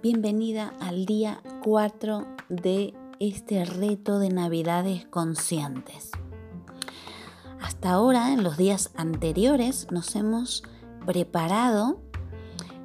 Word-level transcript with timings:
Bienvenida 0.00 0.72
al 0.78 1.04
día 1.04 1.42
4 1.64 2.28
de 2.48 2.94
este 3.18 3.64
reto 3.64 4.20
de 4.20 4.28
Navidades 4.28 5.04
conscientes. 5.06 6.12
Hasta 7.60 7.90
ahora, 7.90 8.32
en 8.32 8.44
los 8.44 8.56
días 8.56 8.92
anteriores, 8.94 9.88
nos 9.90 10.14
hemos 10.14 10.62
preparado 11.04 12.00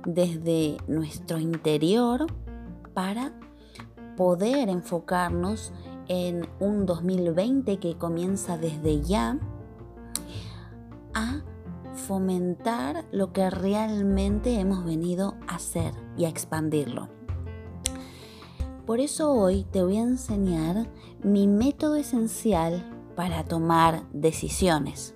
desde 0.04 0.78
nuestro 0.88 1.38
interior 1.38 2.26
para 2.96 3.34
poder 4.18 4.70
enfocarnos 4.70 5.74
en 6.08 6.50
un 6.60 6.88
2020 6.88 7.78
que 7.78 8.00
comienza 8.00 8.58
desde 8.58 9.02
ya 9.02 9.38
a 11.16 11.42
fomentar 11.96 13.06
lo 13.12 13.34
que 13.34 13.50
realmente 13.50 14.60
hemos 14.60 14.86
venido 14.86 15.36
a 15.48 15.56
hacer 15.56 15.94
y 16.18 16.26
a 16.26 16.30
expandirlo. 16.30 17.10
Por 18.86 19.00
eso 19.00 19.32
hoy 19.32 19.66
te 19.72 19.82
voy 19.82 19.98
a 19.98 20.04
enseñar 20.04 20.88
mi 21.24 21.48
método 21.48 21.96
esencial 21.96 22.84
para 23.16 23.44
tomar 23.44 24.04
decisiones. 24.12 25.16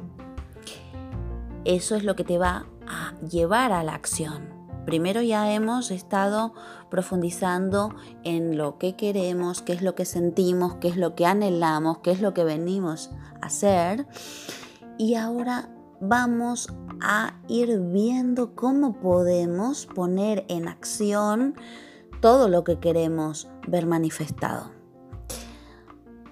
Eso 1.66 1.96
es 1.96 2.04
lo 2.04 2.16
que 2.16 2.24
te 2.24 2.40
va 2.40 2.66
a 2.88 3.14
llevar 3.20 3.72
a 3.72 3.84
la 3.84 3.94
acción. 3.94 4.58
Primero 4.86 5.22
ya 5.22 5.52
hemos 5.52 5.92
estado 5.92 6.54
profundizando 6.90 7.94
en 8.24 8.58
lo 8.58 8.80
que 8.80 8.96
queremos, 8.96 9.62
qué 9.62 9.74
es 9.74 9.84
lo 9.84 9.94
que 9.94 10.06
sentimos, 10.06 10.76
qué 10.76 10.88
es 10.88 10.98
lo 10.98 11.14
que 11.14 11.28
anhelamos, 11.28 12.00
qué 12.00 12.10
es 12.10 12.22
lo 12.22 12.34
que 12.34 12.44
venimos 12.44 13.12
a 13.40 13.46
hacer. 13.46 14.08
Y 14.98 15.14
ahora 15.14 15.70
vamos 16.02 16.74
a 17.02 17.36
ir 17.48 17.80
viendo 17.80 18.56
cómo 18.56 19.00
podemos 19.00 19.86
poner 19.86 20.46
en 20.48 20.68
acción 20.68 21.56
todo 22.22 22.50
lo 22.50 22.64
que 22.64 22.80
queremos 22.80 23.50
ver 23.68 23.86
manifestado. 23.86 24.72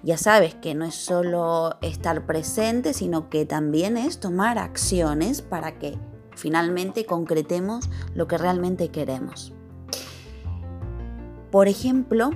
Ya 0.02 0.16
sabes 0.16 0.54
que 0.54 0.74
no 0.74 0.84
es 0.84 0.94
solo 0.94 1.76
estar 1.82 2.24
presente, 2.24 2.94
sino 2.94 3.28
que 3.28 3.46
también 3.46 3.96
es 3.96 4.20
tomar 4.20 4.58
acciones 4.58 5.42
para 5.42 5.78
que 5.78 5.98
finalmente 6.36 7.04
concretemos 7.04 7.90
lo 8.14 8.28
que 8.28 8.38
realmente 8.38 8.90
queremos. 8.90 9.52
Por 11.50 11.66
ejemplo, 11.66 12.30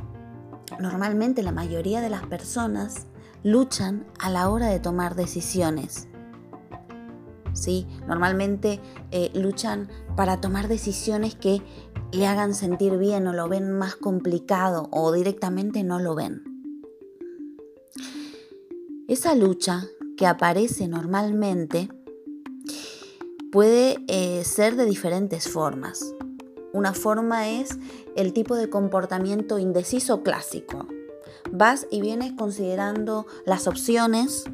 normalmente 0.80 1.42
la 1.42 1.52
mayoría 1.52 2.00
de 2.00 2.10
las 2.10 2.26
personas 2.26 3.06
luchan 3.44 4.06
a 4.18 4.30
la 4.30 4.48
hora 4.48 4.66
de 4.66 4.80
tomar 4.80 5.14
decisiones. 5.14 6.08
Normalmente 8.06 8.80
eh, 9.10 9.30
luchan 9.34 9.88
para 10.16 10.40
tomar 10.40 10.68
decisiones 10.68 11.34
que 11.34 11.62
le 12.12 12.26
hagan 12.26 12.54
sentir 12.54 12.98
bien 12.98 13.26
o 13.26 13.32
lo 13.32 13.48
ven 13.48 13.72
más 13.72 13.96
complicado 13.96 14.88
o 14.90 15.12
directamente 15.12 15.82
no 15.82 15.98
lo 15.98 16.14
ven. 16.14 16.42
Esa 19.08 19.34
lucha 19.34 19.84
que 20.16 20.26
aparece 20.26 20.88
normalmente 20.88 21.88
puede 23.50 23.98
eh, 24.08 24.44
ser 24.44 24.76
de 24.76 24.86
diferentes 24.86 25.48
formas. 25.48 26.14
Una 26.72 26.94
forma 26.94 27.50
es 27.50 27.78
el 28.16 28.32
tipo 28.32 28.56
de 28.56 28.70
comportamiento 28.70 29.58
indeciso 29.58 30.22
clásico. 30.22 30.88
Vas 31.50 31.86
y 31.90 32.00
vienes 32.00 32.32
considerando 32.32 33.26
las 33.44 33.66
opciones, 33.66 34.44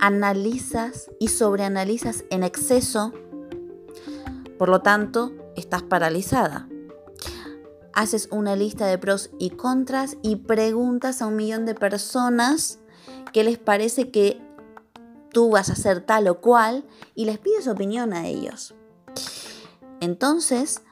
analizas 0.00 1.10
y 1.18 1.28
sobreanalizas 1.28 2.24
en 2.30 2.42
exceso, 2.42 3.12
por 4.58 4.68
lo 4.68 4.80
tanto, 4.80 5.32
estás 5.56 5.82
paralizada. 5.82 6.68
Haces 7.92 8.28
una 8.30 8.56
lista 8.56 8.86
de 8.86 8.98
pros 8.98 9.30
y 9.38 9.50
contras 9.50 10.16
y 10.22 10.36
preguntas 10.36 11.22
a 11.22 11.26
un 11.26 11.36
millón 11.36 11.66
de 11.66 11.74
personas 11.74 12.78
qué 13.32 13.44
les 13.44 13.58
parece 13.58 14.10
que 14.10 14.40
tú 15.30 15.50
vas 15.50 15.68
a 15.68 15.72
hacer 15.72 16.00
tal 16.00 16.28
o 16.28 16.40
cual 16.40 16.84
y 17.14 17.24
les 17.24 17.38
pides 17.38 17.68
opinión 17.68 18.12
a 18.12 18.26
ellos. 18.26 18.74
Entonces, 20.00 20.82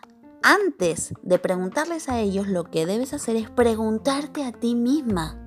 antes 0.43 1.15
de 1.23 1.39
preguntarles 1.39 2.09
a 2.09 2.21
ellos, 2.21 2.49
lo 2.49 2.65
que 2.65 2.87
debes 2.87 3.13
hacer 3.13 3.37
es 3.37 3.51
preguntarte 3.51 4.45
a 4.45 4.53
ti 4.53 4.75
misma. 4.75 5.41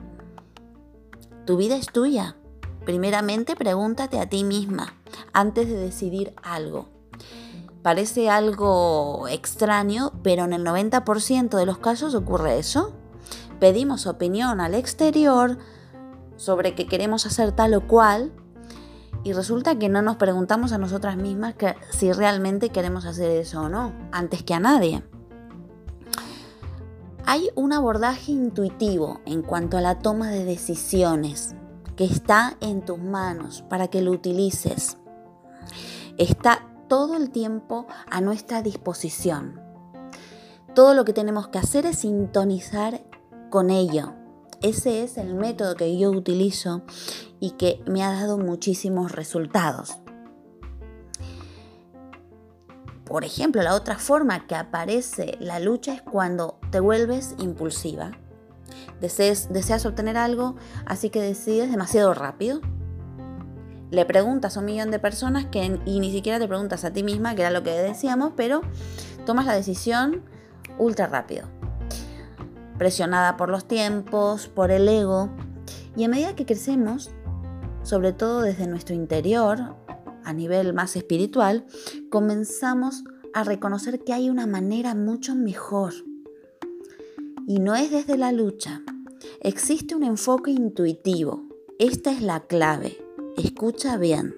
Tu 1.45 1.57
vida 1.57 1.75
es 1.75 1.87
tuya. 1.87 2.38
Primeramente, 2.89 3.55
pregúntate 3.55 4.19
a 4.19 4.27
ti 4.27 4.43
misma 4.43 4.95
antes 5.31 5.67
de 5.67 5.75
decidir 5.75 6.33
algo. 6.41 6.87
Parece 7.83 8.31
algo 8.31 9.27
extraño, 9.27 10.11
pero 10.23 10.45
en 10.45 10.53
el 10.53 10.65
90% 10.65 11.55
de 11.55 11.67
los 11.67 11.77
casos 11.77 12.15
ocurre 12.15 12.57
eso. 12.57 12.95
Pedimos 13.59 14.07
opinión 14.07 14.59
al 14.59 14.73
exterior 14.73 15.59
sobre 16.35 16.73
que 16.73 16.87
queremos 16.87 17.27
hacer 17.27 17.51
tal 17.51 17.75
o 17.75 17.85
cual 17.85 18.31
y 19.23 19.33
resulta 19.33 19.77
que 19.77 19.87
no 19.87 20.01
nos 20.01 20.15
preguntamos 20.15 20.71
a 20.71 20.79
nosotras 20.79 21.15
mismas 21.15 21.53
si 21.91 22.11
realmente 22.11 22.69
queremos 22.69 23.05
hacer 23.05 23.29
eso 23.29 23.61
o 23.61 23.69
no, 23.69 23.93
antes 24.11 24.41
que 24.41 24.55
a 24.55 24.59
nadie. 24.59 25.03
Hay 27.23 27.51
un 27.53 27.71
abordaje 27.71 28.31
intuitivo 28.31 29.21
en 29.27 29.43
cuanto 29.43 29.77
a 29.77 29.81
la 29.81 29.99
toma 29.99 30.31
de 30.31 30.43
decisiones 30.43 31.53
que 31.99 32.05
está 32.05 32.55
en 32.61 32.85
tus 32.85 32.97
manos 32.97 33.61
para 33.63 33.89
que 33.89 34.01
lo 34.01 34.11
utilices. 34.11 34.95
Está 36.17 36.65
todo 36.87 37.17
el 37.17 37.29
tiempo 37.29 37.87
a 38.09 38.21
nuestra 38.21 38.61
disposición. 38.61 39.59
Todo 40.73 40.93
lo 40.93 41.03
que 41.03 41.11
tenemos 41.11 41.49
que 41.49 41.57
hacer 41.57 41.85
es 41.85 41.97
sintonizar 41.97 43.03
con 43.49 43.69
ello. 43.69 44.13
Ese 44.61 45.03
es 45.03 45.17
el 45.17 45.33
método 45.33 45.75
que 45.75 45.97
yo 45.97 46.11
utilizo 46.11 46.83
y 47.41 47.51
que 47.51 47.83
me 47.85 48.01
ha 48.01 48.13
dado 48.13 48.37
muchísimos 48.37 49.11
resultados. 49.11 49.97
Por 53.03 53.25
ejemplo, 53.25 53.61
la 53.61 53.75
otra 53.75 53.97
forma 53.99 54.47
que 54.47 54.55
aparece 54.55 55.35
la 55.41 55.59
lucha 55.59 55.95
es 55.95 56.01
cuando 56.01 56.61
te 56.71 56.79
vuelves 56.79 57.35
impulsiva. 57.39 58.11
Deseas 58.99 59.85
obtener 59.85 60.17
algo, 60.17 60.55
así 60.85 61.09
que 61.09 61.21
decides 61.21 61.71
demasiado 61.71 62.13
rápido 62.13 62.61
le 63.91 64.05
preguntas 64.05 64.55
a 64.55 64.59
un 64.59 64.67
millón 64.67 64.91
de 64.91 64.99
personas 64.99 65.45
que, 65.45 65.79
y 65.85 65.99
ni 65.99 66.11
siquiera 66.11 66.39
te 66.39 66.47
preguntas 66.47 66.85
a 66.85 66.91
ti 66.91 67.03
misma, 67.03 67.35
que 67.35 67.41
era 67.41 67.51
lo 67.51 67.63
que 67.63 67.71
decíamos, 67.71 68.33
pero 68.35 68.61
tomas 69.25 69.45
la 69.45 69.53
decisión 69.53 70.23
ultra 70.77 71.07
rápido. 71.07 71.47
Presionada 72.77 73.35
por 73.35 73.49
los 73.49 73.67
tiempos, 73.67 74.47
por 74.47 74.71
el 74.71 74.87
ego. 74.87 75.29
Y 75.95 76.03
a 76.03 76.07
medida 76.07 76.35
que 76.35 76.45
crecemos, 76.45 77.11
sobre 77.83 78.13
todo 78.13 78.41
desde 78.41 78.67
nuestro 78.67 78.95
interior, 78.95 79.75
a 80.23 80.33
nivel 80.33 80.73
más 80.73 80.95
espiritual, 80.95 81.65
comenzamos 82.11 83.03
a 83.33 83.43
reconocer 83.43 84.03
que 84.03 84.13
hay 84.13 84.29
una 84.29 84.45
manera 84.45 84.93
mucho 84.93 85.35
mejor. 85.35 85.93
Y 87.49 87.57
no 87.59 87.75
es 87.75 87.89
desde 87.89 88.15
la 88.15 88.31
lucha. 88.31 88.83
Existe 89.41 89.95
un 89.95 90.03
enfoque 90.03 90.51
intuitivo. 90.51 91.47
Esta 91.79 92.11
es 92.11 92.21
la 92.21 92.41
clave 92.41 92.99
escucha 93.37 93.97
bien, 93.97 94.35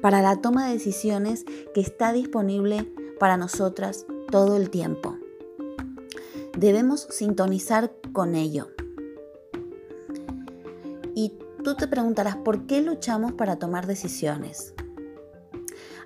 para 0.00 0.22
la 0.22 0.40
toma 0.40 0.66
de 0.66 0.72
decisiones 0.72 1.44
que 1.74 1.82
está 1.82 2.14
disponible 2.14 2.90
para 3.18 3.36
nosotras 3.36 4.06
todo 4.30 4.56
el 4.56 4.70
tiempo. 4.70 5.18
Debemos 6.56 7.06
sintonizar 7.10 7.92
con 8.12 8.34
ello. 8.34 8.70
Y 11.14 11.34
tú 11.62 11.74
te 11.74 11.88
preguntarás, 11.88 12.36
¿por 12.36 12.66
qué 12.66 12.80
luchamos 12.80 13.32
para 13.32 13.58
tomar 13.58 13.86
decisiones? 13.86 14.72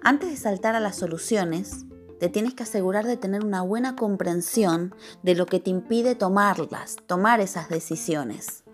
Antes 0.02 0.30
de 0.30 0.36
saltar 0.36 0.74
a 0.74 0.80
las 0.80 0.96
soluciones, 0.96 1.84
te 2.24 2.30
tienes 2.30 2.54
que 2.54 2.62
asegurar 2.62 3.04
de 3.04 3.18
tener 3.18 3.44
una 3.44 3.60
buena 3.60 3.96
comprensión 3.96 4.94
de 5.22 5.34
lo 5.34 5.44
que 5.44 5.60
te 5.60 5.68
impide 5.68 6.14
tomarlas, 6.14 6.96
tomar 7.06 7.40
esas 7.40 7.68
decisiones 7.68 8.64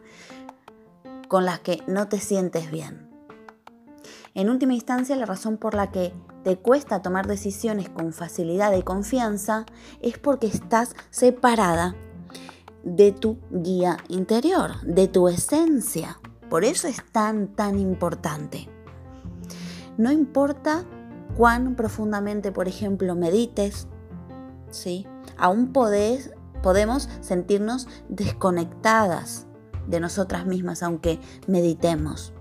con 1.26 1.44
las 1.44 1.58
que 1.58 1.82
no 1.88 2.06
te 2.06 2.20
sientes 2.20 2.70
bien. 2.70 3.10
En 4.34 4.50
última 4.50 4.74
instancia, 4.74 5.16
la 5.16 5.26
razón 5.26 5.56
por 5.56 5.74
la 5.74 5.90
que 5.90 6.12
te 6.44 6.58
cuesta 6.58 7.02
tomar 7.02 7.26
decisiones 7.26 7.88
con 7.88 8.12
facilidad 8.12 8.72
y 8.76 8.84
confianza 8.84 9.66
es 10.00 10.16
porque 10.16 10.46
estás 10.46 10.94
separada 11.10 11.96
de 12.84 13.10
tu 13.10 13.36
guía 13.50 13.96
interior, 14.06 14.80
de 14.82 15.08
tu 15.08 15.26
esencia. 15.26 16.20
Por 16.48 16.64
eso 16.64 16.86
es 16.86 17.04
tan, 17.10 17.48
tan 17.48 17.80
importante. 17.80 18.68
No 19.98 20.12
importa 20.12 20.84
cuán 21.36 21.74
profundamente, 21.74 22.52
por 22.52 22.68
ejemplo, 22.68 23.14
medites, 23.14 23.88
¿sí? 24.70 25.06
aún 25.36 25.72
podemos 25.72 27.08
sentirnos 27.20 27.88
desconectadas 28.08 29.46
de 29.86 30.00
nosotras 30.00 30.46
mismas, 30.46 30.82
aunque 30.82 31.18
meditemos 31.46 32.32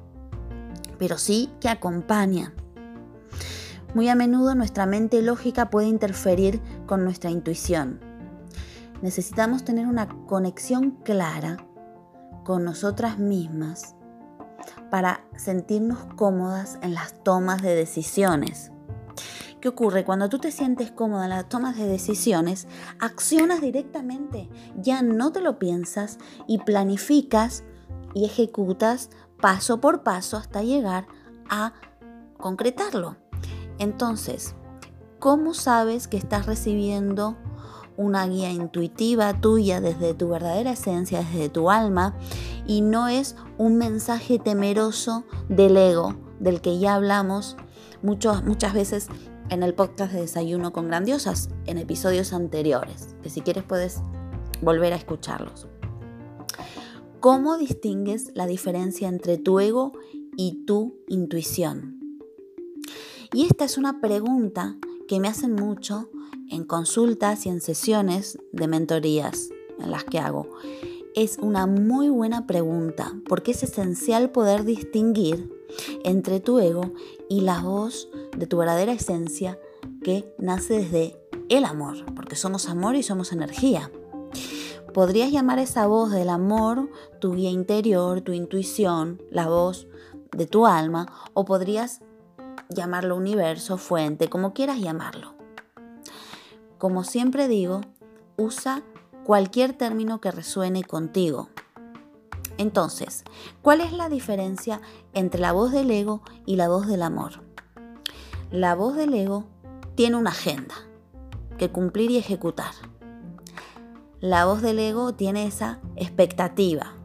pero 1.00 1.18
sí 1.18 1.50
que 1.60 1.70
acompaña. 1.70 2.54
Muy 3.96 4.08
a 4.10 4.16
menudo 4.16 4.54
nuestra 4.54 4.86
mente 4.86 5.24
lógica 5.24 5.72
puede 5.72 5.88
interferir 5.88 6.62
con 6.86 7.04
nuestra 7.04 7.32
intuición. 7.32 8.00
Necesitamos 9.02 9.64
tener 9.64 9.88
una 9.88 10.08
conexión 10.28 10.92
clara 11.04 11.66
con 12.44 12.64
nosotras 12.64 13.18
mismas 13.18 13.96
para 14.92 15.22
sentirnos 15.36 16.00
cómodas 16.16 16.78
en 16.84 16.94
las 16.94 17.24
tomas 17.24 17.62
de 17.64 17.74
decisiones. 17.74 18.72
¿Qué 19.62 19.68
ocurre? 19.68 20.06
Cuando 20.06 20.30
tú 20.30 20.40
te 20.40 20.52
sientes 20.52 20.92
cómoda 20.92 21.26
en 21.26 21.32
las 21.32 21.50
tomas 21.50 21.78
de 21.78 21.86
decisiones, 21.86 22.68
accionas 23.00 23.60
directamente, 23.60 24.50
ya 24.78 25.02
no 25.02 25.32
te 25.32 25.42
lo 25.42 25.60
piensas 25.60 26.18
y 26.48 26.60
planificas 26.60 27.64
y 28.14 28.26
ejecutas 28.26 29.10
paso 29.42 29.82
por 29.82 30.04
paso 30.04 30.38
hasta 30.38 30.64
llegar 30.64 31.08
a 31.50 31.74
concretarlo. 32.38 33.18
Entonces, 33.80 34.56
¿cómo 35.20 35.54
sabes 35.54 36.08
que 36.08 36.18
estás 36.18 36.46
recibiendo 36.46 37.36
una 37.98 38.26
guía 38.28 38.52
intuitiva 38.52 39.42
tuya 39.42 39.82
desde 39.82 40.14
tu 40.14 40.30
verdadera 40.30 40.72
esencia, 40.72 41.20
desde 41.20 41.50
tu 41.50 41.70
alma, 41.70 42.16
y 42.66 42.80
no 42.80 43.10
es 43.10 43.36
un 43.58 43.78
mensaje 43.78 44.40
temeroso 44.40 45.26
del 45.50 45.76
ego, 45.76 46.16
del 46.40 46.62
que 46.62 46.80
ya 46.80 46.96
hablamos 46.96 47.58
muchas 48.02 48.74
veces 48.74 49.10
en 49.50 49.63
el 49.63 49.74
podcast 49.74 50.13
de 50.13 50.22
Desayuno 50.22 50.72
con 50.74 50.88
Grandiosas, 50.88 51.50
en 51.66 51.78
episodios 51.78 52.34
anteriores, 52.34 53.16
que 53.24 53.30
si 53.30 53.42
quieres 53.42 53.63
puedes 53.63 54.01
volver 54.62 54.94
a 54.94 54.98
escucharlos. 54.98 55.68
¿Cómo 57.19 57.57
distingues 57.57 58.31
la 58.36 58.46
diferencia 58.46 59.10
entre 59.10 59.38
tu 59.38 59.60
ego 59.60 59.94
y 60.38 60.66
tu 60.66 60.96
intuición? 61.07 62.00
Y 63.34 63.46
esta 63.46 63.66
es 63.66 63.78
una 63.78 64.00
pregunta 64.00 64.78
que 65.07 65.19
me 65.19 65.28
hacen 65.28 65.54
mucho 65.54 66.10
en 66.50 66.63
consultas 66.63 67.45
y 67.45 67.50
en 67.50 67.62
sesiones 67.62 68.40
de 68.52 68.68
mentorías 68.68 69.50
en 69.80 69.92
las 69.92 70.04
que 70.04 70.19
hago. 70.19 70.50
Es 71.16 71.38
una 71.40 71.68
muy 71.68 72.10
buena 72.10 72.48
pregunta 72.48 73.13
porque 73.28 73.52
es 73.52 73.63
esencial 73.63 74.31
poder 74.31 74.63
distinguir 74.63 75.50
entre 76.04 76.39
tu 76.39 76.60
ego 76.60 76.94
y 77.30 77.42
la 77.42 77.62
voz 77.62 78.10
de 78.38 78.48
tu 78.48 78.57
verdadera 78.57 78.94
esencia 78.94 79.60
que 80.04 80.33
nace 80.38 80.80
desde 80.80 81.19
el 81.50 81.66
amor, 81.66 81.98
porque 82.16 82.36
somos 82.36 82.69
amor 82.69 82.95
y 82.95 83.04
somos 83.04 83.31
energía. 83.31 83.92
Podrías 84.94 85.31
llamar 85.31 85.60
esa 85.60 85.86
voz 85.88 86.12
del 86.12 86.30
amor 86.30 86.89
tu 87.19 87.33
guía 87.33 87.50
interior, 87.50 88.21
tu 88.21 88.33
intuición, 88.33 89.21
la 89.30 89.48
voz 89.48 89.88
de 90.36 90.48
tu 90.48 90.66
alma, 90.66 91.07
o 91.33 91.45
podrías 91.45 92.01
llamarlo 92.69 93.16
universo, 93.16 93.77
fuente, 93.77 94.30
como 94.30 94.54
quieras 94.54 94.80
llamarlo. 94.80 95.33
Como 96.77 97.04
siempre 97.04 97.48
digo, 97.48 97.81
usa 98.38 98.83
cualquier 99.25 99.74
término 99.74 100.21
que 100.21 100.31
resuene 100.31 100.83
contigo. 100.83 101.50
Entonces, 102.60 103.24
¿cuál 103.62 103.80
es 103.80 103.94
la 103.94 104.10
diferencia 104.10 104.82
entre 105.14 105.40
la 105.40 105.54
voz 105.54 105.72
del 105.72 105.90
ego 105.90 106.22
y 106.46 106.58
la 106.58 106.68
voz 106.68 106.88
del 106.88 107.04
amor? 107.04 107.42
La 108.52 108.76
voz 108.76 108.98
del 108.98 109.14
ego 109.14 109.46
tiene 109.96 110.18
una 110.18 110.32
agenda 110.32 110.76
que 111.58 111.72
cumplir 111.72 112.12
y 112.12 112.18
ejecutar. 112.18 112.74
La 114.20 114.44
voz 114.44 114.62
del 114.62 114.78
ego 114.78 115.14
tiene 115.14 115.46
esa 115.46 115.80
expectativa, 115.96 116.96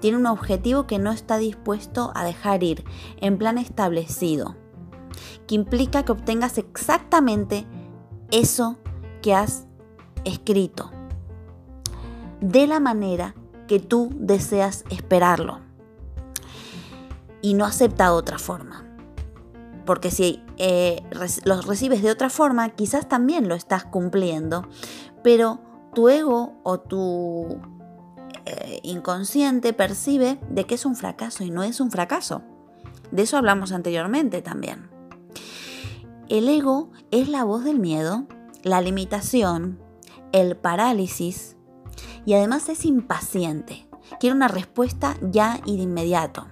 tiene 0.00 0.16
un 0.16 0.24
objetivo 0.24 0.86
que 0.86 0.98
no 0.98 1.12
está 1.12 1.36
dispuesto 1.36 2.10
a 2.14 2.24
dejar 2.24 2.64
ir 2.64 2.82
en 3.20 3.36
plan 3.36 3.58
establecido, 3.58 4.56
que 5.46 5.56
implica 5.56 6.06
que 6.06 6.12
obtengas 6.12 6.56
exactamente 6.56 7.66
eso 8.30 8.78
que 9.20 9.34
has 9.34 9.66
escrito, 10.24 10.90
de 12.40 12.66
la 12.66 12.80
manera 12.80 13.34
que 13.66 13.80
tú 13.80 14.10
deseas 14.14 14.84
esperarlo. 14.90 15.60
Y 17.40 17.54
no 17.54 17.64
acepta 17.64 18.12
otra 18.12 18.38
forma. 18.38 18.84
Porque 19.84 20.10
si 20.10 20.42
eh, 20.58 21.02
los 21.44 21.66
recibes 21.66 22.02
de 22.02 22.10
otra 22.10 22.30
forma, 22.30 22.68
quizás 22.70 23.08
también 23.08 23.48
lo 23.48 23.54
estás 23.54 23.84
cumpliendo, 23.84 24.68
pero 25.24 25.60
tu 25.92 26.08
ego 26.08 26.60
o 26.62 26.78
tu 26.78 27.60
eh, 28.44 28.80
inconsciente 28.82 29.72
percibe 29.72 30.38
de 30.48 30.64
que 30.64 30.76
es 30.76 30.86
un 30.86 30.96
fracaso 30.96 31.44
y 31.44 31.50
no 31.50 31.62
es 31.62 31.80
un 31.80 31.90
fracaso. 31.90 32.42
De 33.10 33.22
eso 33.22 33.36
hablamos 33.36 33.72
anteriormente 33.72 34.40
también. 34.40 34.90
El 36.28 36.48
ego 36.48 36.90
es 37.10 37.28
la 37.28 37.44
voz 37.44 37.64
del 37.64 37.78
miedo, 37.78 38.26
la 38.62 38.80
limitación, 38.80 39.78
el 40.32 40.56
parálisis, 40.56 41.56
y 42.24 42.34
además 42.34 42.68
es 42.68 42.84
impaciente. 42.84 43.88
Quiere 44.20 44.36
una 44.36 44.48
respuesta 44.48 45.16
ya 45.22 45.60
y 45.64 45.76
de 45.76 45.82
inmediato. 45.82 46.46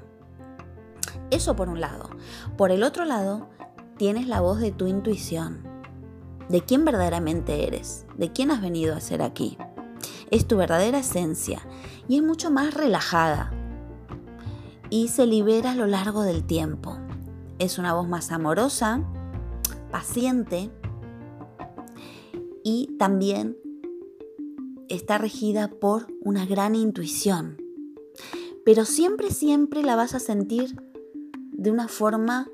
Eso 1.31 1.57
por 1.57 1.69
un 1.69 1.81
lado. 1.81 2.11
Por 2.57 2.71
el 2.71 2.83
otro 2.83 3.05
lado, 3.05 3.49
tienes 3.97 4.27
la 4.27 4.41
voz 4.41 4.61
de 4.61 4.73
tu 4.73 4.87
intuición. 4.87 5.63
De 6.49 6.63
quién 6.63 6.85
verdaderamente 6.85 7.67
eres, 7.67 8.07
de 8.17 8.33
quién 8.33 8.51
has 8.51 8.61
venido 8.61 8.97
a 8.97 9.01
ser 9.01 9.23
aquí. 9.23 9.57
Es 10.31 10.47
tu 10.47 10.57
verdadera 10.57 10.99
esencia 10.99 11.61
y 12.09 12.17
es 12.17 12.23
mucho 12.23 12.51
más 12.51 12.75
relajada 12.75 13.53
y 14.91 15.09
se 15.09 15.27
libera 15.27 15.73
a 15.73 15.77
lo 15.77 15.87
largo 15.87 16.23
del 16.23 16.45
tiempo. 16.45 16.99
Es 17.59 17.79
una 17.79 17.95
voz 17.95 18.09
más 18.09 18.33
amorosa, 18.33 19.03
paciente 19.91 20.71
y 22.65 22.97
también 22.99 23.57
está 24.91 25.19
regida 25.19 25.69
por 25.69 26.09
una 26.21 26.45
gran 26.45 26.75
intuición. 26.75 27.57
Pero 28.65 28.85
siempre, 28.85 29.31
siempre 29.31 29.83
la 29.83 29.97
vas 29.97 30.15
a 30.15 30.21
sentir 30.21 30.77
de 31.53 31.71
una 31.71 31.89
forma 31.89 32.51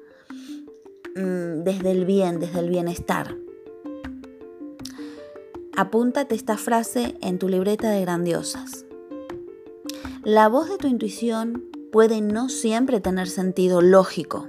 mm, 1.16 1.64
desde 1.64 1.90
el 1.90 2.04
bien, 2.04 2.38
desde 2.38 2.60
el 2.60 2.68
bienestar. 2.68 3.36
Apúntate 5.76 6.34
esta 6.34 6.56
frase 6.56 7.16
en 7.20 7.38
tu 7.38 7.48
libreta 7.48 7.90
de 7.90 8.02
grandiosas. 8.02 8.84
La 10.22 10.48
voz 10.48 10.68
de 10.68 10.78
tu 10.78 10.86
intuición 10.86 11.64
puede 11.90 12.20
no 12.20 12.48
siempre 12.48 13.00
tener 13.00 13.28
sentido 13.28 13.80
lógico. 13.80 14.48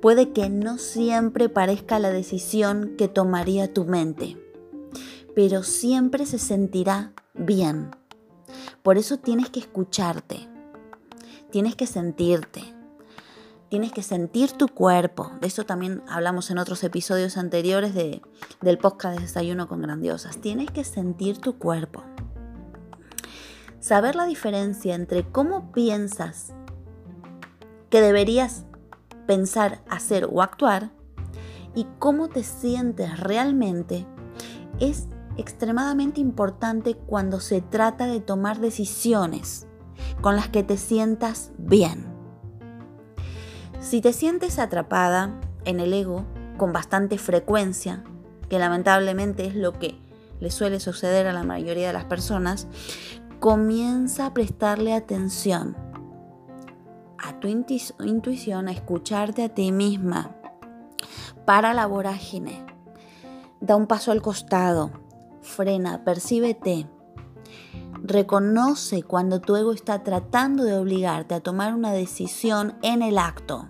Puede 0.00 0.32
que 0.32 0.50
no 0.50 0.78
siempre 0.78 1.48
parezca 1.48 1.98
la 1.98 2.10
decisión 2.10 2.94
que 2.98 3.08
tomaría 3.08 3.72
tu 3.72 3.84
mente 3.84 4.43
pero 5.34 5.62
siempre 5.62 6.26
se 6.26 6.38
sentirá 6.38 7.12
bien. 7.34 7.90
Por 8.82 8.98
eso 8.98 9.18
tienes 9.18 9.50
que 9.50 9.60
escucharte, 9.60 10.48
tienes 11.50 11.74
que 11.74 11.86
sentirte, 11.86 12.62
tienes 13.68 13.92
que 13.92 14.02
sentir 14.02 14.52
tu 14.52 14.68
cuerpo. 14.68 15.32
De 15.40 15.48
eso 15.48 15.64
también 15.64 16.02
hablamos 16.08 16.50
en 16.50 16.58
otros 16.58 16.84
episodios 16.84 17.36
anteriores 17.36 17.94
de, 17.94 18.22
del 18.60 18.78
podcast 18.78 19.16
de 19.16 19.22
Desayuno 19.22 19.68
con 19.68 19.82
Grandiosas. 19.82 20.38
Tienes 20.38 20.70
que 20.70 20.84
sentir 20.84 21.38
tu 21.38 21.58
cuerpo. 21.58 22.04
Saber 23.80 24.14
la 24.14 24.24
diferencia 24.24 24.94
entre 24.94 25.24
cómo 25.24 25.72
piensas 25.72 26.54
que 27.90 28.00
deberías 28.00 28.64
pensar, 29.26 29.82
hacer 29.88 30.28
o 30.30 30.42
actuar 30.42 30.90
y 31.74 31.86
cómo 31.98 32.28
te 32.28 32.44
sientes 32.44 33.18
realmente 33.20 34.06
es 34.80 35.08
extremadamente 35.36 36.20
importante 36.20 36.94
cuando 36.94 37.40
se 37.40 37.60
trata 37.60 38.06
de 38.06 38.20
tomar 38.20 38.60
decisiones 38.60 39.66
con 40.20 40.36
las 40.36 40.48
que 40.48 40.62
te 40.62 40.76
sientas 40.76 41.52
bien. 41.58 42.06
Si 43.80 44.00
te 44.00 44.12
sientes 44.12 44.58
atrapada 44.58 45.40
en 45.64 45.80
el 45.80 45.92
ego 45.92 46.24
con 46.56 46.72
bastante 46.72 47.18
frecuencia, 47.18 48.04
que 48.48 48.58
lamentablemente 48.58 49.46
es 49.46 49.54
lo 49.54 49.72
que 49.72 49.98
le 50.40 50.50
suele 50.50 50.80
suceder 50.80 51.26
a 51.26 51.32
la 51.32 51.44
mayoría 51.44 51.88
de 51.88 51.92
las 51.92 52.04
personas, 52.04 52.66
comienza 53.40 54.26
a 54.26 54.34
prestarle 54.34 54.94
atención 54.94 55.76
a 57.18 57.40
tu 57.40 57.48
intuición, 57.48 58.68
a 58.68 58.72
escucharte 58.72 59.44
a 59.44 59.48
ti 59.48 59.72
misma. 59.72 60.36
Para 61.46 61.74
la 61.74 61.86
vorágine. 61.86 62.64
Da 63.60 63.76
un 63.76 63.86
paso 63.86 64.12
al 64.12 64.20
costado 64.20 64.90
frena, 65.44 66.04
percíbete. 66.04 66.88
Reconoce 68.02 69.02
cuando 69.02 69.40
tu 69.40 69.56
ego 69.56 69.72
está 69.72 70.02
tratando 70.02 70.64
de 70.64 70.76
obligarte 70.76 71.34
a 71.34 71.40
tomar 71.40 71.74
una 71.74 71.92
decisión 71.92 72.76
en 72.82 73.02
el 73.02 73.18
acto 73.18 73.68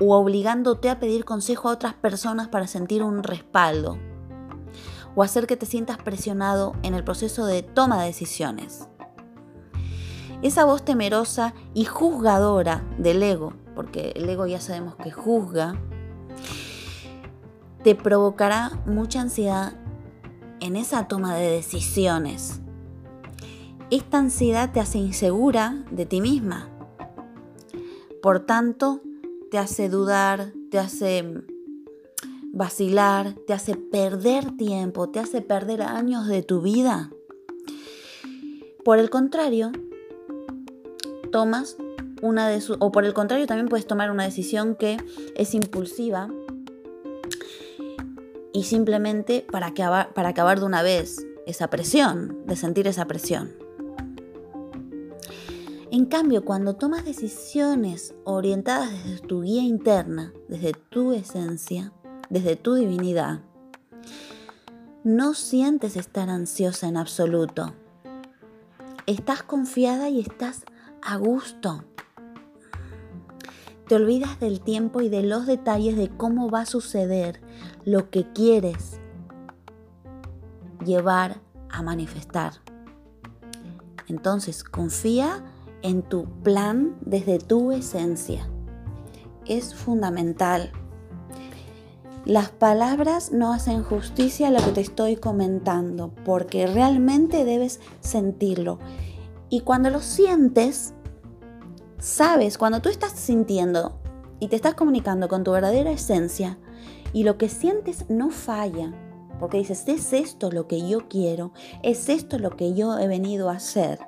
o 0.00 0.16
obligándote 0.16 0.90
a 0.90 0.98
pedir 0.98 1.24
consejo 1.24 1.68
a 1.68 1.72
otras 1.72 1.94
personas 1.94 2.48
para 2.48 2.66
sentir 2.66 3.02
un 3.02 3.22
respaldo 3.22 3.98
o 5.14 5.22
hacer 5.22 5.46
que 5.46 5.56
te 5.56 5.66
sientas 5.66 5.98
presionado 5.98 6.74
en 6.82 6.94
el 6.94 7.04
proceso 7.04 7.46
de 7.46 7.62
toma 7.62 8.00
de 8.00 8.06
decisiones. 8.06 8.88
Esa 10.42 10.64
voz 10.64 10.84
temerosa 10.84 11.52
y 11.74 11.84
juzgadora 11.84 12.82
del 12.96 13.22
ego, 13.22 13.52
porque 13.74 14.12
el 14.16 14.28
ego 14.28 14.46
ya 14.46 14.60
sabemos 14.60 14.96
que 14.96 15.10
juzga, 15.10 15.74
te 17.82 17.94
provocará 17.94 18.70
mucha 18.86 19.20
ansiedad 19.20 19.74
en 20.60 20.76
esa 20.76 21.08
toma 21.08 21.36
de 21.36 21.50
decisiones. 21.50 22.60
Esta 23.90 24.18
ansiedad 24.18 24.72
te 24.72 24.80
hace 24.80 24.98
insegura 24.98 25.84
de 25.90 26.06
ti 26.06 26.20
misma. 26.20 26.68
Por 28.22 28.40
tanto, 28.40 29.00
te 29.50 29.58
hace 29.58 29.88
dudar, 29.88 30.52
te 30.70 30.78
hace 30.78 31.42
vacilar, 32.52 33.34
te 33.46 33.52
hace 33.52 33.74
perder 33.74 34.56
tiempo, 34.56 35.08
te 35.08 35.18
hace 35.18 35.40
perder 35.40 35.82
años 35.82 36.26
de 36.26 36.42
tu 36.42 36.60
vida. 36.60 37.10
Por 38.84 38.98
el 38.98 39.10
contrario, 39.10 39.72
tomas 41.32 41.76
una 42.22 42.48
de 42.48 42.60
sus, 42.60 42.76
o 42.80 42.92
por 42.92 43.04
el 43.04 43.14
contrario 43.14 43.46
también 43.46 43.68
puedes 43.68 43.86
tomar 43.86 44.10
una 44.10 44.24
decisión 44.24 44.76
que 44.76 44.98
es 45.36 45.54
impulsiva 45.54 46.28
y 48.52 48.64
simplemente 48.64 49.46
para 49.50 49.68
acabar, 49.68 50.12
para 50.12 50.30
acabar 50.30 50.60
de 50.60 50.66
una 50.66 50.82
vez 50.82 51.26
esa 51.46 51.68
presión, 51.68 52.46
de 52.46 52.56
sentir 52.56 52.86
esa 52.86 53.06
presión. 53.06 53.52
En 55.92 56.06
cambio, 56.06 56.44
cuando 56.44 56.76
tomas 56.76 57.04
decisiones 57.04 58.14
orientadas 58.24 58.92
desde 58.92 59.26
tu 59.26 59.42
guía 59.42 59.62
interna, 59.62 60.32
desde 60.48 60.72
tu 60.72 61.12
esencia, 61.12 61.92
desde 62.28 62.54
tu 62.54 62.74
divinidad, 62.74 63.40
no 65.02 65.34
sientes 65.34 65.96
estar 65.96 66.30
ansiosa 66.30 66.86
en 66.86 66.96
absoluto. 66.96 67.74
Estás 69.06 69.42
confiada 69.42 70.10
y 70.10 70.20
estás 70.20 70.62
a 71.02 71.16
gusto. 71.16 71.84
Te 73.88 73.96
olvidas 73.96 74.38
del 74.38 74.60
tiempo 74.60 75.00
y 75.00 75.08
de 75.08 75.24
los 75.24 75.46
detalles 75.46 75.96
de 75.96 76.08
cómo 76.08 76.50
va 76.50 76.60
a 76.60 76.66
suceder 76.66 77.40
lo 77.84 78.10
que 78.10 78.30
quieres 78.32 79.00
llevar 80.84 81.40
a 81.70 81.82
manifestar. 81.82 82.54
Entonces, 84.08 84.64
confía 84.64 85.44
en 85.82 86.02
tu 86.02 86.24
plan 86.42 86.96
desde 87.00 87.38
tu 87.38 87.72
esencia. 87.72 88.48
Es 89.46 89.74
fundamental. 89.74 90.72
Las 92.24 92.50
palabras 92.50 93.32
no 93.32 93.52
hacen 93.52 93.82
justicia 93.82 94.48
a 94.48 94.50
lo 94.50 94.62
que 94.62 94.72
te 94.72 94.80
estoy 94.80 95.16
comentando, 95.16 96.12
porque 96.24 96.66
realmente 96.66 97.44
debes 97.44 97.80
sentirlo. 98.00 98.78
Y 99.48 99.60
cuando 99.62 99.90
lo 99.90 100.00
sientes, 100.00 100.92
sabes, 101.98 102.58
cuando 102.58 102.82
tú 102.82 102.88
estás 102.88 103.12
sintiendo 103.12 103.98
y 104.38 104.48
te 104.48 104.56
estás 104.56 104.74
comunicando 104.74 105.28
con 105.28 105.44
tu 105.44 105.52
verdadera 105.52 105.90
esencia 105.90 106.58
y 107.12 107.24
lo 107.24 107.38
que 107.38 107.48
sientes 107.48 108.08
no 108.08 108.30
falla, 108.30 108.92
porque 109.38 109.58
dices, 109.58 109.84
es 109.88 110.12
esto 110.12 110.50
lo 110.50 110.66
que 110.66 110.88
yo 110.88 111.08
quiero, 111.08 111.52
es 111.82 112.08
esto 112.08 112.38
lo 112.38 112.50
que 112.50 112.74
yo 112.74 112.98
he 112.98 113.06
venido 113.06 113.50
a 113.50 113.54
hacer, 113.54 113.98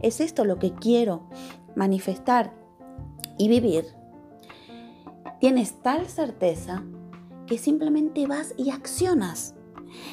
es 0.00 0.20
esto 0.20 0.44
lo 0.44 0.58
que 0.58 0.72
quiero 0.74 1.28
manifestar 1.74 2.52
y 3.38 3.48
vivir, 3.48 3.86
tienes 5.40 5.82
tal 5.82 6.06
certeza 6.06 6.84
que 7.46 7.58
simplemente 7.58 8.26
vas 8.26 8.54
y 8.56 8.70
accionas. 8.70 9.54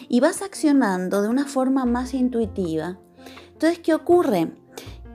Y 0.07 0.19
vas 0.19 0.41
accionando 0.41 1.21
de 1.21 1.29
una 1.29 1.45
forma 1.45 1.85
más 1.85 2.13
intuitiva. 2.13 2.99
Entonces, 3.53 3.79
¿qué 3.79 3.93
ocurre? 3.93 4.51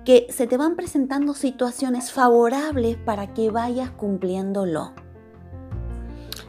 que 0.08 0.26
se 0.30 0.46
te 0.46 0.56
van 0.56 0.74
presentando 0.74 1.34
situaciones 1.34 2.12
favorables 2.12 2.96
para 2.96 3.34
que 3.34 3.50
vayas 3.50 3.90
cumpliéndolo. 3.90 4.94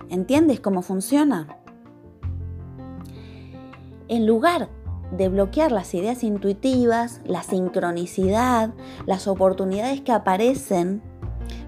¿Entiendes 0.10 0.60
cómo 0.60 0.82
funciona? 0.82 1.60
En 4.08 4.26
lugar 4.26 4.70
de 5.16 5.30
bloquear 5.30 5.72
las 5.72 5.94
ideas 5.94 6.24
intuitivas, 6.24 7.22
la 7.26 7.44
sincronicidad, 7.44 8.74
las 9.06 9.28
oportunidades 9.28 10.02
que 10.02 10.12
aparecen 10.12 11.04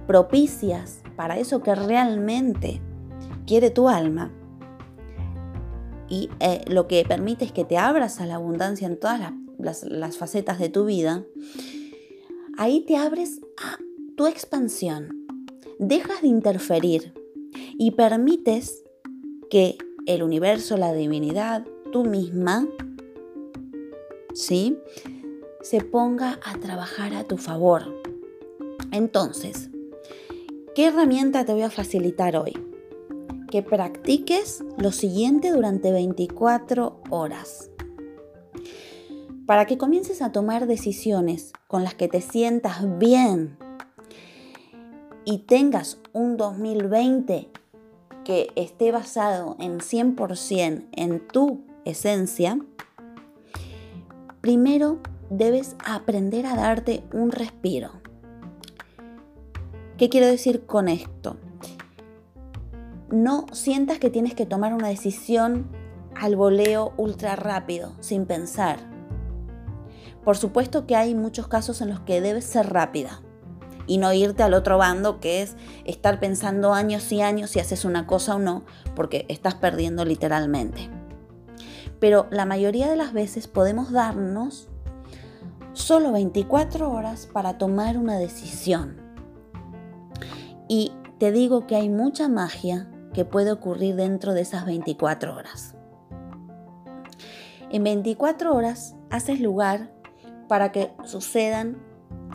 propicias 0.07 1.01
para 1.15 1.38
eso 1.38 1.62
que 1.62 1.75
realmente 1.75 2.81
quiere 3.45 3.69
tu 3.69 3.89
alma, 3.89 4.31
y 6.10 6.29
eh, 6.39 6.65
lo 6.67 6.88
que 6.88 7.05
permite 7.05 7.45
es 7.45 7.51
que 7.53 7.63
te 7.63 7.77
abras 7.77 8.19
a 8.19 8.25
la 8.25 8.36
abundancia 8.36 8.86
en 8.86 9.00
todas 9.00 9.31
las 9.57 10.17
facetas 10.17 10.60
de 10.60 10.67
tu 10.67 10.86
vida, 10.86 11.24
ahí 12.57 12.81
te 12.86 12.98
abres 12.98 13.39
a 13.63 13.77
tu 14.17 14.27
expansión, 14.27 15.25
dejas 15.79 16.21
de 16.21 16.27
interferir 16.27 17.21
y 17.77 17.91
permites 17.91 18.84
que 19.50 19.77
el 20.05 20.24
universo, 20.24 20.77
la 20.77 20.93
divinidad, 20.93 21.65
tú 21.91 22.03
misma, 22.03 22.67
¿sí? 24.34 24.77
Se 25.62 25.81
ponga 25.81 26.39
a 26.43 26.60
trabajar 26.60 27.13
a 27.13 27.24
tu 27.25 27.38
favor. 27.38 28.01
Entonces, 28.91 29.70
¿qué 30.75 30.88
herramienta 30.88 31.46
te 31.46 31.53
voy 31.53 31.62
a 31.62 31.70
facilitar 31.70 32.36
hoy? 32.36 32.53
Que 33.50 33.62
practiques 33.62 34.63
lo 34.77 34.91
siguiente 34.91 35.51
durante 35.51 35.91
24 35.91 37.01
horas 37.10 37.72
para 39.51 39.65
que 39.65 39.77
comiences 39.77 40.22
a 40.22 40.31
tomar 40.31 40.65
decisiones 40.65 41.51
con 41.67 41.84
las 41.84 41.93
que 41.93 42.08
te 42.08 42.22
sientas 42.22 42.98
bien 42.98 43.58
y 45.25 45.40
tengas 45.40 46.00
un 46.13 46.38
2020 46.38 47.50
que 48.24 48.51
esté 48.56 48.92
basado 48.92 49.56
en 49.60 49.80
100% 49.80 50.88
en 50.92 51.28
tu 51.28 51.62
esencia, 51.86 52.60
primero 54.42 55.00
debes 55.30 55.75
aprender 55.86 56.46
a 56.46 56.56
darte 56.56 57.04
un 57.13 57.32
respiro. 57.32 57.92
¿Qué 59.98 60.10
quiero 60.10 60.28
decir 60.28 60.66
con 60.66 60.88
esto? 60.88 61.38
No 63.12 63.46
sientas 63.51 64.00
que 64.00 64.10
tienes 64.10 64.34
que 64.34 64.46
tomar 64.46 64.74
una 64.74 64.88
decisión 64.88 65.68
al 66.16 66.36
voleo 66.36 66.94
ultra 66.98 67.36
rápido, 67.36 67.94
sin 68.00 68.25
pensar 68.25 68.92
por 70.24 70.38
supuesto 70.38 70.86
que 70.86 70.96
hay 70.96 71.16
muchos 71.16 71.48
casos 71.48 71.82
en 71.82 71.90
los 71.90 72.01
que 72.01 72.22
debes 72.22 72.46
ser 72.46 72.72
rápida 72.72 73.22
y 73.88 73.97
no 73.97 74.13
irte 74.13 74.43
al 74.43 74.53
otro 74.53 74.77
bando 74.77 75.19
que 75.19 75.41
es 75.41 75.55
estar 75.85 76.19
pensando 76.19 76.73
años 76.73 77.11
y 77.11 77.21
años 77.21 77.51
si 77.51 77.59
haces 77.59 77.85
una 77.85 78.07
cosa 78.07 78.35
o 78.35 78.39
no, 78.39 78.63
porque 78.95 79.25
estás 79.29 79.55
perdiendo 79.55 80.05
literalmente. 80.05 80.89
Pero 82.00 82.27
la 82.31 82.45
mayoría 82.45 82.89
de 82.89 82.95
las 82.95 83.13
veces 83.13 83.47
podemos 83.47 83.91
darnos 83.91 84.69
solo 85.73 86.11
24 86.11 86.91
horas 86.91 87.27
para 87.31 87.57
tomar 87.57 87.97
una 87.97 88.17
decisión. 88.17 89.00
Y 90.67 90.93
te 91.19 91.31
digo 91.31 91.67
que 91.67 91.75
hay 91.75 91.89
mucha 91.89 92.27
magia 92.27 92.89
que 93.13 93.25
puede 93.25 93.51
ocurrir 93.51 93.95
dentro 93.95 94.33
de 94.33 94.41
esas 94.41 94.65
24 94.65 95.35
horas. 95.35 95.75
En 97.69 97.83
24 97.83 98.55
horas 98.55 98.95
haces 99.09 99.39
lugar 99.39 99.91
para 100.47 100.71
que 100.71 100.91
sucedan 101.05 101.77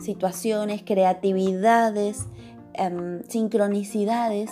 situaciones, 0.01 0.83
creatividades, 0.83 2.27
em, 2.73 3.23
sincronicidades 3.27 4.51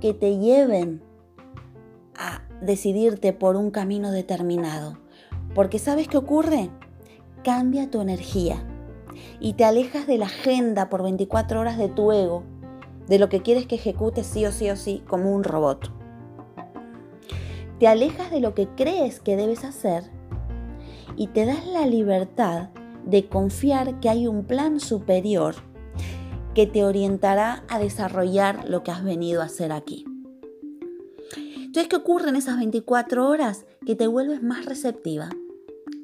que 0.00 0.14
te 0.14 0.38
lleven 0.38 1.02
a 2.16 2.42
decidirte 2.60 3.32
por 3.32 3.56
un 3.56 3.70
camino 3.70 4.10
determinado. 4.10 4.98
Porque 5.54 5.78
¿sabes 5.78 6.08
qué 6.08 6.16
ocurre? 6.16 6.70
Cambia 7.42 7.90
tu 7.90 8.00
energía 8.00 8.64
y 9.40 9.54
te 9.54 9.64
alejas 9.64 10.06
de 10.06 10.18
la 10.18 10.26
agenda 10.26 10.88
por 10.88 11.02
24 11.02 11.60
horas 11.60 11.78
de 11.78 11.88
tu 11.88 12.12
ego, 12.12 12.44
de 13.06 13.18
lo 13.18 13.28
que 13.28 13.42
quieres 13.42 13.66
que 13.66 13.76
ejecute 13.76 14.24
sí 14.24 14.44
o 14.44 14.52
sí 14.52 14.70
o 14.70 14.76
sí 14.76 15.02
como 15.08 15.34
un 15.34 15.44
robot. 15.44 15.90
Te 17.78 17.86
alejas 17.86 18.30
de 18.30 18.40
lo 18.40 18.54
que 18.54 18.68
crees 18.68 19.20
que 19.20 19.36
debes 19.36 19.64
hacer 19.64 20.04
y 21.16 21.28
te 21.28 21.46
das 21.46 21.66
la 21.66 21.86
libertad 21.86 22.70
de 23.04 23.28
confiar 23.28 24.00
que 24.00 24.08
hay 24.08 24.26
un 24.26 24.44
plan 24.44 24.80
superior 24.80 25.54
que 26.54 26.66
te 26.66 26.84
orientará 26.84 27.64
a 27.68 27.78
desarrollar 27.78 28.68
lo 28.68 28.82
que 28.82 28.90
has 28.90 29.04
venido 29.04 29.42
a 29.42 29.44
hacer 29.44 29.72
aquí. 29.72 30.04
Entonces, 31.56 31.88
¿qué 31.88 31.96
ocurre 31.96 32.30
en 32.30 32.36
esas 32.36 32.56
24 32.56 33.28
horas? 33.28 33.66
Que 33.86 33.94
te 33.94 34.06
vuelves 34.06 34.42
más 34.42 34.64
receptiva, 34.64 35.30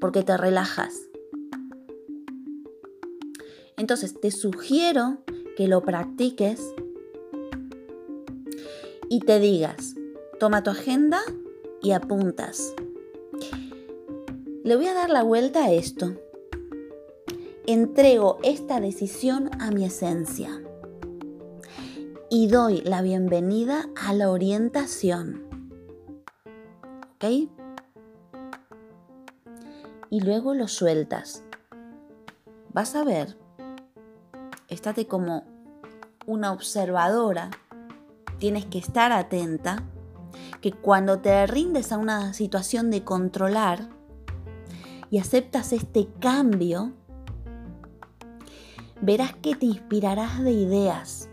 porque 0.00 0.22
te 0.22 0.36
relajas. 0.36 1.08
Entonces, 3.76 4.20
te 4.20 4.30
sugiero 4.30 5.18
que 5.56 5.66
lo 5.66 5.82
practiques 5.82 6.60
y 9.08 9.20
te 9.20 9.40
digas, 9.40 9.94
toma 10.38 10.62
tu 10.62 10.70
agenda 10.70 11.20
y 11.82 11.92
apuntas. 11.92 12.74
Le 14.62 14.76
voy 14.76 14.86
a 14.86 14.94
dar 14.94 15.10
la 15.10 15.22
vuelta 15.22 15.64
a 15.64 15.72
esto. 15.72 16.14
Entrego 17.66 18.40
esta 18.42 18.78
decisión 18.78 19.50
a 19.58 19.70
mi 19.70 19.86
esencia. 19.86 20.60
y 22.28 22.48
doy 22.48 22.82
la 22.82 23.00
bienvenida 23.00 23.86
a 23.96 24.12
la 24.12 24.30
orientación. 24.30 25.44
¿Ok? 27.14 27.48
Y 30.10 30.20
luego 30.20 30.52
lo 30.52 30.68
sueltas. 30.68 31.44
Vas 32.72 32.96
a 32.96 33.04
ver, 33.04 33.38
estate 34.68 35.06
como 35.06 35.44
una 36.26 36.52
observadora, 36.52 37.50
tienes 38.38 38.66
que 38.66 38.78
estar 38.78 39.12
atenta, 39.12 39.84
que 40.60 40.72
cuando 40.72 41.20
te 41.20 41.46
rindes 41.46 41.92
a 41.92 41.98
una 41.98 42.34
situación 42.34 42.90
de 42.90 43.04
controlar 43.04 43.88
y 45.08 45.18
aceptas 45.18 45.72
este 45.72 46.08
cambio, 46.20 46.92
verás 49.04 49.34
que 49.34 49.54
te 49.54 49.66
inspirarás 49.66 50.42
de 50.42 50.52
ideas. 50.52 51.28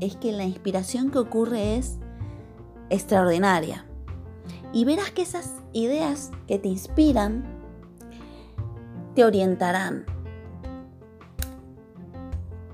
Es 0.00 0.16
que 0.16 0.32
la 0.32 0.44
inspiración 0.44 1.10
que 1.10 1.18
ocurre 1.18 1.76
es 1.76 1.98
extraordinaria. 2.90 3.86
Y 4.72 4.84
verás 4.84 5.10
que 5.10 5.22
esas 5.22 5.62
ideas 5.72 6.30
que 6.46 6.58
te 6.58 6.68
inspiran 6.68 7.44
te 9.14 9.24
orientarán. 9.24 10.04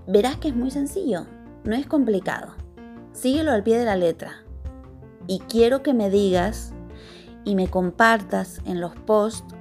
Verás 0.09 0.39
que 0.39 0.49
es 0.49 0.57
muy 0.57 0.73
sencillo, 0.73 1.27
no 1.63 1.77
es 1.77 1.87
complicado. 1.87 2.55
Síguelo 3.13 3.53
al 3.53 3.63
pie 3.63 3.79
de 3.79 3.85
la 3.85 3.97
letra. 3.97 4.43
Y 5.29 5.39
quiero 5.41 5.85
que 5.85 5.95
me 5.95 6.11
digas 6.11 6.73
y 7.45 7.55
me 7.55 7.69
compartas 7.69 8.61
en 8.65 8.81
los 8.81 8.97
posts 8.97 9.55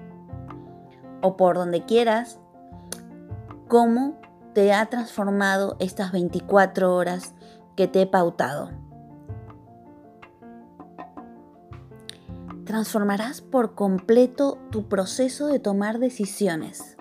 o 1.22 1.38
por 1.38 1.56
donde 1.56 1.86
quieras 1.86 2.40
cómo 3.68 4.19
te 4.54 4.74
ha 4.74 4.86
transformado 4.88 5.76
estas 5.80 6.12
24 6.12 6.96
horas 6.96 7.34
que 7.76 7.88
te 7.88 8.02
he 8.02 8.08
pautado. 8.08 8.72
Transformarás 12.66 13.42
por 13.42 13.74
completo 13.74 14.60
tu 14.70 14.88
proceso 14.88 15.48
de 15.48 15.60
tomar 15.60 16.00
decisiones. 16.00 16.98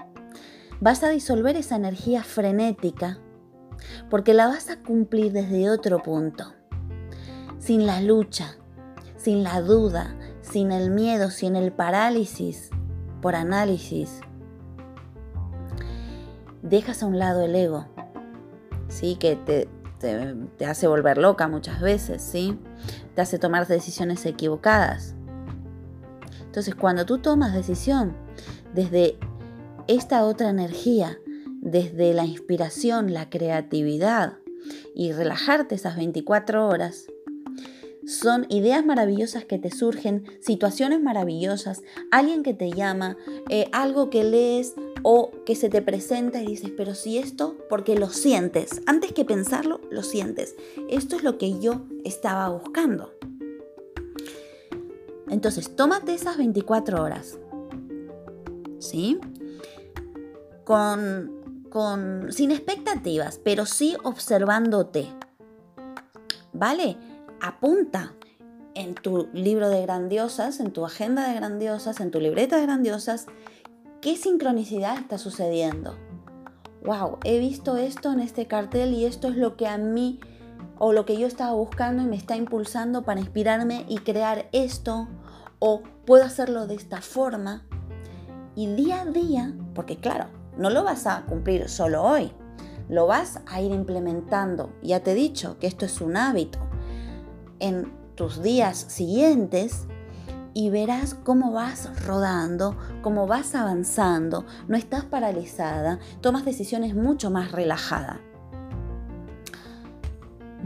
Vas 0.81 1.03
a 1.03 1.09
disolver 1.09 1.57
esa 1.57 1.77
energía 1.77 2.23
frenética 2.23 3.19
porque 4.09 4.35
la 4.35 4.47
vas 4.47 4.71
a 4.71 4.81
cumplir 4.81 5.33
desde 5.33 5.71
otro 5.71 6.03
punto, 6.03 6.55
sin 7.59 7.87
la 7.87 8.01
lucha, 8.01 8.57
sin 9.17 9.43
la 9.43 9.61
duda, 9.61 10.17
sin 10.41 10.73
el 10.73 10.91
miedo, 10.91 11.31
sin 11.31 11.57
el 11.57 11.73
parálisis 11.73 12.71
por 13.21 13.35
análisis. 13.35 14.21
Dejas 16.69 17.03
a 17.03 17.07
un 17.07 17.19
lado 17.19 17.43
el 17.43 17.55
ego, 17.55 17.87
¿sí? 18.89 19.17
que 19.17 19.37
te, 19.37 19.69
te, 19.99 20.67
hace 20.67 20.87
volver 20.87 21.17
loca 21.17 21.49
muchas 21.49 21.81
veces, 21.81 22.21
¿sí? 22.23 22.59
te 23.15 23.23
hace 23.23 23.39
tomar 23.39 23.67
decisiones 23.67 24.27
equivocadas. 24.27 25.15
Entonces, 26.43 26.75
cuando 26.75 27.07
tú 27.07 27.19
tomas 27.19 27.55
decisión 27.55 28.15
desde 28.75 29.19
esta 29.87 30.25
otra 30.25 30.51
energía, 30.51 31.19
desde 31.61 32.13
la 32.13 32.27
inspiración, 32.27 33.15
la 33.15 33.31
creatividad 33.31 34.35
y 34.95 35.13
relajarte 35.13 35.75
esas 35.75 35.97
24 35.97 36.69
horas, 36.69 37.07
son 38.09 38.47
ideas 38.49 38.85
maravillosas 38.85 39.45
que 39.45 39.59
te 39.59 39.71
surgen, 39.71 40.25
situaciones 40.41 41.01
maravillosas, 41.03 41.83
alguien 42.11 42.43
que 42.43 42.55
te 42.55 42.73
llama, 42.73 43.19
eh, 43.51 43.69
algo 43.71 44.09
que 44.09 44.25
lees 44.25 44.75
o 45.03 45.31
que 45.45 45.55
se 45.55 45.69
te 45.69 45.83
presenta 45.83 46.43
y 46.43 46.47
dices, 46.47 46.73
pero 46.75 46.95
si 46.95 47.19
esto, 47.19 47.57
porque 47.69 47.97
lo 47.97 48.09
sientes, 48.09 48.81
antes 48.87 49.13
que 49.13 49.27
pensarlo, 49.27 49.81
lo 49.91 50.03
sientes. 50.03 50.57
Esto 50.89 51.17
es 51.17 51.23
lo 51.23 51.37
que 51.37 51.61
yo 51.61 51.83
estaba 52.03 52.49
buscando. 52.49 53.13
Entonces, 55.29 55.77
tómate 55.77 56.15
esas 56.15 56.39
24 56.39 57.03
horas, 57.03 57.39
¿sí? 58.79 59.19
Con 60.65 61.37
sin 62.31 62.51
expectativas, 62.51 63.39
pero 63.45 63.67
sí 63.67 63.95
observándote. 64.03 65.07
¿Vale? 66.55 66.97
Apunta 67.41 68.15
en 68.75 68.95
tu 68.95 69.29
libro 69.33 69.69
de 69.69 69.83
grandiosas, 69.83 70.61
en 70.61 70.73
tu 70.73 70.85
agenda 70.85 71.29
de 71.29 71.35
grandiosas, 71.35 72.01
en 72.01 72.11
tu 72.11 72.21
libreta 72.21 72.57
de 72.57 72.63
grandiosas, 72.63 73.27
qué 74.01 74.17
sincronicidad 74.17 74.99
está 74.99 75.19
sucediendo. 75.19 75.97
Wow, 76.85 77.19
he 77.25 77.39
visto 77.39 77.77
esto 77.77 78.13
en 78.13 78.21
este 78.21 78.47
cartel 78.47 78.93
y 78.95 79.05
esto 79.05 79.29
es 79.29 79.37
lo 79.37 79.57
que 79.57 79.67
a 79.67 79.79
mí 79.79 80.21
o 80.79 80.93
lo 80.93 81.05
que 81.05 81.19
yo 81.19 81.27
estaba 81.27 81.53
buscando 81.53 82.03
y 82.03 82.07
me 82.07 82.17
está 82.17 82.37
impulsando 82.37 83.03
para 83.03 83.21
inspirarme 83.21 83.85
y 83.89 83.99
crear 83.99 84.49
esto 84.53 85.09
o 85.59 85.83
puedo 86.07 86.25
hacerlo 86.25 86.67
de 86.67 86.77
esta 86.77 87.03
forma. 87.03 87.65
Y 88.55 88.67
día 88.75 89.03
a 89.03 89.07
día, 89.07 89.55
porque 89.75 89.97
claro, 89.97 90.27
no 90.57 90.71
lo 90.71 90.83
vas 90.85 91.07
a 91.07 91.25
cumplir 91.27 91.69
solo 91.69 92.03
hoy, 92.03 92.33
lo 92.89 93.07
vas 93.07 93.41
a 93.47 93.61
ir 93.61 93.73
implementando. 93.73 94.73
Ya 94.83 95.01
te 95.01 95.13
he 95.13 95.15
dicho 95.15 95.59
que 95.59 95.67
esto 95.67 95.85
es 95.85 96.01
un 96.01 96.17
hábito. 96.17 96.68
En 97.61 97.93
tus 98.15 98.43
días 98.43 98.77
siguientes 98.89 99.87
y 100.55 100.71
verás 100.71 101.15
cómo 101.15 101.53
vas 101.53 102.05
rodando, 102.05 102.77
cómo 103.03 103.27
vas 103.27 103.55
avanzando, 103.55 104.45
no 104.67 104.77
estás 104.77 105.05
paralizada, 105.05 106.01
tomas 106.21 106.45
decisiones 106.45 106.95
mucho 106.95 107.31
más 107.31 107.53
relajadas. 107.53 108.19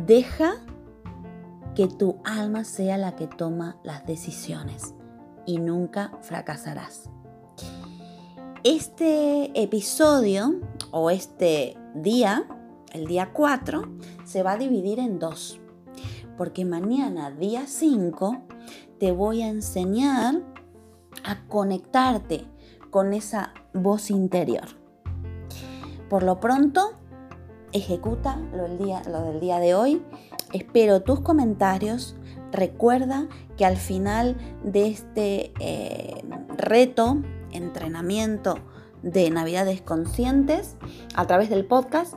Deja 0.06 0.54
que 1.74 1.88
tu 1.88 2.20
alma 2.24 2.64
sea 2.64 2.98
la 2.98 3.16
que 3.16 3.26
toma 3.26 3.76
las 3.82 4.06
decisiones 4.06 4.94
y 5.46 5.58
nunca 5.58 6.12
fracasarás. 6.22 7.08
Este 8.64 9.50
episodio 9.60 10.60
o 10.90 11.10
este 11.10 11.76
día, 11.94 12.44
el 12.92 13.06
día 13.06 13.30
4, 13.32 13.82
se 14.24 14.42
va 14.42 14.52
a 14.52 14.56
dividir 14.56 14.98
en 14.98 15.18
dos. 15.18 15.61
Porque 16.36 16.64
mañana, 16.64 17.30
día 17.30 17.64
5, 17.66 18.42
te 18.98 19.12
voy 19.12 19.42
a 19.42 19.48
enseñar 19.48 20.42
a 21.24 21.46
conectarte 21.48 22.46
con 22.90 23.12
esa 23.12 23.52
voz 23.74 24.10
interior. 24.10 24.66
Por 26.08 26.22
lo 26.22 26.40
pronto, 26.40 26.92
ejecuta 27.72 28.36
lo 28.54 28.64
del 28.64 29.40
día, 29.40 29.58
de 29.58 29.74
hoy. 29.74 30.02
Espero 30.52 31.02
tus 31.02 31.20
comentarios. 31.20 32.16
Recuerda 32.50 33.28
que 33.56 33.64
al 33.64 33.76
final 33.76 34.36
de 34.62 34.88
este 34.88 35.52
eh, 35.58 36.22
reto 36.56 37.22
entrenamiento 37.50 38.56
de 39.02 39.30
Navidades 39.30 39.80
Conscientes 39.80 40.76
a 41.14 41.26
través 41.26 41.50
del 41.50 41.64
podcast. 41.64 42.14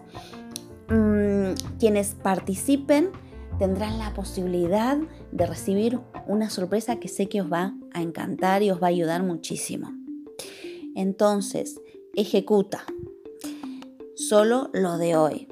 Mm, 0.89 1.53
quienes 1.79 2.15
participen 2.15 3.11
tendrán 3.57 3.97
la 3.99 4.13
posibilidad 4.13 4.97
de 5.31 5.45
recibir 5.45 5.99
una 6.27 6.49
sorpresa 6.49 6.99
que 6.99 7.07
sé 7.07 7.27
que 7.27 7.41
os 7.41 7.51
va 7.51 7.75
a 7.93 8.01
encantar 8.01 8.63
y 8.63 8.71
os 8.71 8.81
va 8.81 8.87
a 8.87 8.89
ayudar 8.89 9.23
muchísimo. 9.23 9.93
Entonces, 10.95 11.79
ejecuta 12.15 12.85
solo 14.15 14.69
lo 14.73 14.97
de 14.97 15.15
hoy, 15.15 15.47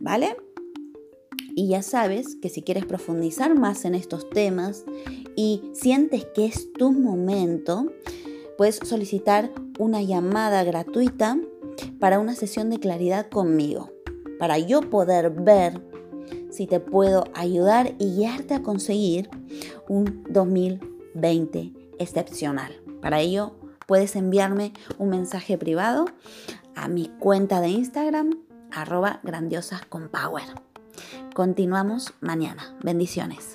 ¿vale? 0.00 0.36
Y 1.54 1.68
ya 1.68 1.82
sabes 1.82 2.36
que 2.36 2.48
si 2.48 2.62
quieres 2.62 2.86
profundizar 2.86 3.54
más 3.58 3.84
en 3.84 3.94
estos 3.94 4.30
temas 4.30 4.84
y 5.36 5.62
sientes 5.72 6.26
que 6.34 6.46
es 6.46 6.72
tu 6.72 6.92
momento, 6.92 7.92
puedes 8.56 8.76
solicitar 8.76 9.52
una 9.78 10.02
llamada 10.02 10.64
gratuita 10.64 11.38
para 11.98 12.18
una 12.18 12.34
sesión 12.34 12.70
de 12.70 12.78
claridad 12.78 13.28
conmigo, 13.28 13.90
para 14.38 14.58
yo 14.58 14.80
poder 14.88 15.30
ver 15.30 15.80
si 16.58 16.66
te 16.66 16.80
puedo 16.80 17.22
ayudar 17.34 17.94
y 18.00 18.16
guiarte 18.16 18.52
a 18.52 18.64
conseguir 18.64 19.30
un 19.88 20.24
2020 20.28 21.72
excepcional. 22.00 22.72
Para 23.00 23.20
ello 23.20 23.54
puedes 23.86 24.16
enviarme 24.16 24.72
un 24.98 25.10
mensaje 25.10 25.56
privado 25.56 26.06
a 26.74 26.88
mi 26.88 27.10
cuenta 27.20 27.60
de 27.60 27.68
Instagram 27.68 28.40
arroba 28.72 29.20
grandiosas 29.22 29.86
con 29.86 30.08
power. 30.08 30.46
Continuamos 31.32 32.12
mañana. 32.20 32.76
Bendiciones. 32.82 33.54